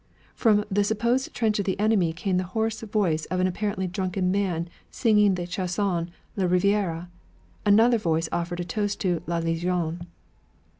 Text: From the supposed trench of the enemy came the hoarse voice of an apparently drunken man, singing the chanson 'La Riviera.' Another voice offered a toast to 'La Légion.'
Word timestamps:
From 0.33 0.65
the 0.71 0.83
supposed 0.83 1.31
trench 1.35 1.59
of 1.59 1.65
the 1.65 1.79
enemy 1.79 2.11
came 2.11 2.37
the 2.37 2.43
hoarse 2.57 2.81
voice 2.81 3.25
of 3.25 3.39
an 3.39 3.45
apparently 3.45 3.85
drunken 3.85 4.31
man, 4.31 4.67
singing 4.89 5.35
the 5.35 5.45
chanson 5.45 6.09
'La 6.35 6.45
Riviera.' 6.45 7.07
Another 7.67 7.99
voice 7.99 8.27
offered 8.31 8.59
a 8.59 8.63
toast 8.65 8.99
to 9.01 9.21
'La 9.27 9.39
Légion.' 9.41 10.07